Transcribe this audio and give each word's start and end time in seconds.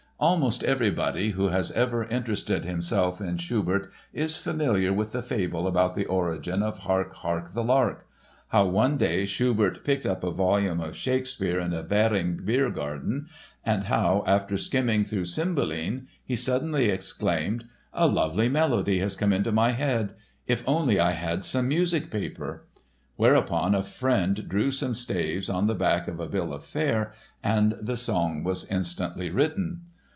_Almost 0.23 0.63
everybody 0.63 1.31
who 1.31 1.47
has 1.47 1.71
ever 1.71 2.03
interested 2.05 2.63
himself 2.63 3.19
in 3.19 3.37
Schubert 3.37 3.91
is 4.13 4.37
familiar 4.37 4.93
with 4.93 5.13
the 5.13 5.21
fable 5.23 5.65
about 5.65 5.95
the 5.95 6.05
origin 6.05 6.61
of 6.61 6.77
Hark, 6.77 7.11
hark, 7.15 7.53
the 7.55 7.63
Lark—how 7.63 8.67
one 8.67 8.97
day 8.97 9.25
Schubert 9.25 9.83
picked 9.83 10.05
up 10.05 10.23
a 10.23 10.29
volume 10.29 10.79
of 10.79 10.95
Shakespeare 10.95 11.59
in 11.59 11.73
a 11.73 11.83
Währing 11.83 12.45
beer 12.45 12.69
garden 12.69 13.29
and 13.65 13.85
how, 13.85 14.23
after 14.27 14.57
skimming 14.57 15.03
through 15.05 15.25
Cymbeline, 15.25 16.07
he 16.23 16.35
suddenly 16.35 16.89
exclaimed: 16.89 17.65
"A 17.91 18.05
lovely 18.07 18.47
melody 18.47 18.99
has 18.99 19.15
come 19.15 19.33
into 19.33 19.51
my 19.51 19.71
head—if 19.71 20.63
only 20.67 20.99
I 20.99 21.13
had 21.13 21.43
some 21.43 21.67
music 21.67 22.11
paper!"; 22.11 22.67
whereupon 23.15 23.73
a 23.73 23.81
friend 23.81 24.47
drew 24.47 24.69
some 24.69 24.93
staves 24.93 25.49
on 25.49 25.65
the 25.65 25.73
back 25.73 26.07
of 26.07 26.19
a 26.19 26.29
bill 26.29 26.53
of 26.53 26.63
fare 26.63 27.11
and 27.43 27.75
the 27.81 27.97
song 27.97 28.43
was 28.43 28.65
instantly 28.69 29.31
written. 29.31 29.85